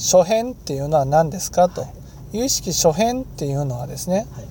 [0.00, 1.68] 諸変っていうのは何ですか？
[1.68, 1.90] と、はい。
[2.32, 4.44] 有意識諸変っていうのはですねはい。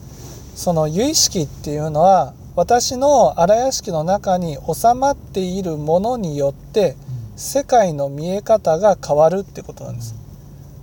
[0.56, 6.96] その有意識っていうのは私の荒屋敷の中に収まっているものによって
[7.36, 10.14] 世界の見え方が変わるってことなんです。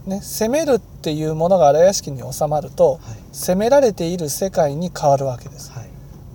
[0.04, 3.00] ね、攻めるっていうものが荒屋敷に収まるとはい。
[3.32, 5.70] 攻められている世界に変わるわけです。
[5.70, 5.88] はい。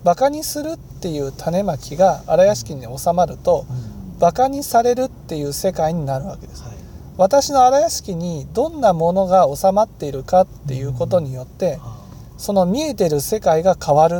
[0.05, 3.73] バカにするっていう種まきが荒屋敷に収まるとう
[4.15, 4.19] ん。
[4.19, 6.63] バカにされるっていう世界になるわけです。
[7.11, 12.01] はい私の荒屋敷にどんなものが収まっているかっていうことによってあ
[12.41, 14.15] その見えてる世界が変わる。
[14.15, 14.19] ー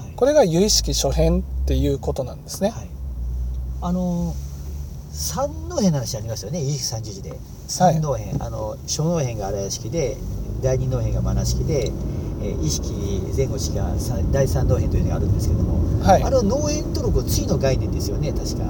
[0.00, 0.14] はい。
[0.14, 2.70] これが有意識諸変っていうことなんですね。
[2.70, 2.88] はい、
[3.82, 4.32] あの
[5.10, 6.62] 三戸の話ありますよね。
[6.62, 7.30] 有識三十字で。
[7.30, 7.38] はい。
[7.68, 10.16] 三戸、あの小脳辺が荒屋敷で
[10.62, 11.90] 第二脳辺が真名式で、
[12.42, 12.92] えー意識
[13.36, 16.22] 前後式がさ第三脳辺というのがあるんですけども、はい。
[16.22, 18.62] あれは脳辺とのこう対の概念ですよね確か、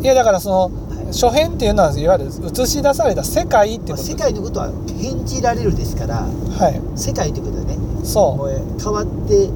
[0.00, 3.96] いやだからそのはい諸変っていうのはいわゆる映し出された世界ってこと。
[3.96, 4.10] です。
[4.10, 7.76] 世界のことは変じられるですからはい、世界ということでね。
[7.76, 8.80] もそう。
[8.80, 9.48] 変わって、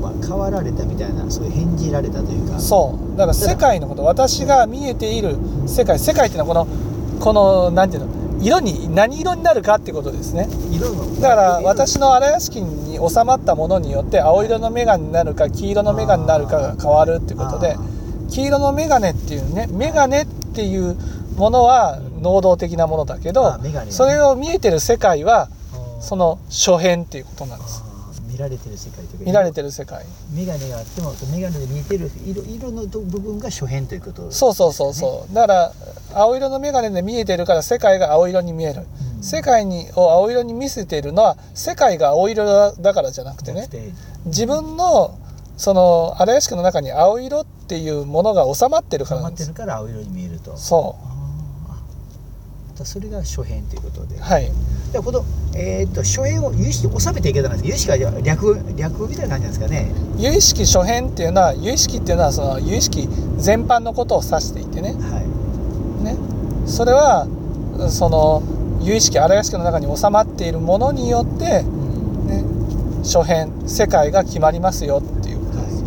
[0.00, 2.56] まあ、変わられたみたいなそういう変じられたというか。
[2.56, 3.18] うそう。
[3.18, 5.36] だから世界のこと私が見えている
[5.66, 10.48] 世界世界っていうのはこのこのなんていうの色に何色になるかってことですね。
[10.72, 17.76] 色のだから私の荒屋敷に収まったものによって青色の眼鏡になるか黄色の眼鏡になるかが変わるってことで
[18.32, 20.96] 黄色の眼鏡っていうね眼鏡っていう
[21.36, 23.72] ものは能動的なものだけどね。
[23.90, 25.48] それを見えてる世界は
[26.00, 27.82] その諸変っていうことなんです。
[28.26, 29.24] 見られてる世界というか。
[29.26, 30.04] 見られてる世界。
[30.32, 35.34] 眼鏡があっても眼鏡で見えてる色色の部分が諸変ということそうそうそうそう。
[35.34, 35.72] だから
[36.14, 38.86] 青色の眼鏡で見えてるから世界が青色に見える。
[39.16, 39.22] うん。
[39.22, 43.68] 世界にを青色に見せているのは世界が青色だだからじゃなくてね。
[43.68, 43.92] で
[44.26, 45.18] 自分の
[45.56, 49.48] その荒屋敷の中に青色っていうものが収まってるか収まってらなんです。
[49.48, 50.56] るから青色に見えると。
[50.56, 52.82] そあー。
[52.82, 54.50] あそれが諸変ということで、うはい。
[54.92, 59.90] でこの、えー、と諸変を有意識に収めていけたんです有意識が略略語みたいな感じなんですかね？
[60.18, 64.92] 有意識諸変っていうのは有意識っていうのはその有意識全般のことを指していてね。
[64.92, 66.04] はい。
[66.04, 66.16] ね。
[66.66, 67.26] それは
[67.88, 68.42] その
[68.82, 72.26] 有意識荒屋敷の中に収まっているものによって、うん。
[72.26, 72.44] ね、
[73.04, 75.82] 諸変世界が決まりますよっていうことです。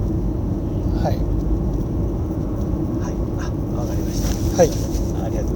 [1.04, 1.18] ははいい。
[3.04, 3.44] はいあ
[3.82, 4.95] わかりましたはい。